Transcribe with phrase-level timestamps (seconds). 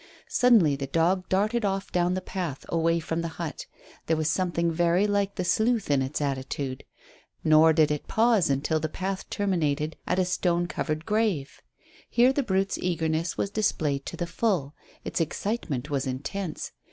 [0.29, 3.67] Suddenly the dog darted off down the path, away from the hut.
[4.07, 6.83] There was something very like the sleuth in its attitude.
[7.43, 11.61] Nor did it pause until the path terminated at a stone covered grave.
[12.09, 14.73] Here the brute's eagerness was displayed to the full.
[15.05, 16.71] Its excitement was intense.